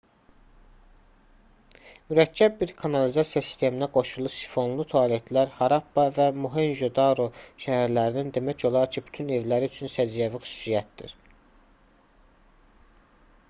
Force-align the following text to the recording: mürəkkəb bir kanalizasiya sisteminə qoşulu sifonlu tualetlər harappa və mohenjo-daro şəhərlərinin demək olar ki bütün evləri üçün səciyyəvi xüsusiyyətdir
mürəkkəb 2.11 2.55
bir 2.61 2.71
kanalizasiya 2.79 3.43
sisteminə 3.47 3.89
qoşulu 3.97 4.31
sifonlu 4.35 4.85
tualetlər 4.93 5.53
harappa 5.59 6.07
və 6.17 6.27
mohenjo-daro 6.47 7.29
şəhərlərinin 7.67 8.33
demək 8.39 8.67
olar 8.73 8.91
ki 8.97 9.07
bütün 9.11 9.33
evləri 9.39 9.73
üçün 9.73 9.93
səciyyəvi 9.99 10.43
xüsusiyyətdir 10.47 11.17